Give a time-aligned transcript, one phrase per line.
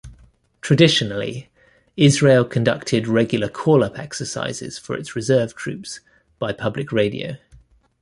[0.61, 1.51] Traditionally,
[1.95, 5.99] Israel conducted regular call-up exercises for its reserve troops
[6.39, 7.35] by public radio.